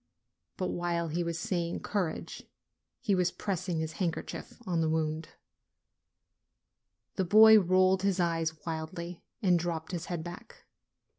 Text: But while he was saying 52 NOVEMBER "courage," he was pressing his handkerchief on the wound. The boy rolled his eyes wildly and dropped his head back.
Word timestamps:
But 0.57 0.69
while 0.71 1.09
he 1.09 1.23
was 1.23 1.37
saying 1.37 1.75
52 1.75 1.75
NOVEMBER 1.75 1.93
"courage," 1.93 2.43
he 3.01 3.13
was 3.13 3.29
pressing 3.31 3.77
his 3.77 3.91
handkerchief 3.91 4.57
on 4.65 4.81
the 4.81 4.89
wound. 4.89 5.29
The 7.17 7.23
boy 7.23 7.59
rolled 7.59 8.01
his 8.01 8.19
eyes 8.19 8.65
wildly 8.65 9.21
and 9.43 9.59
dropped 9.59 9.91
his 9.91 10.05
head 10.07 10.23
back. 10.23 10.65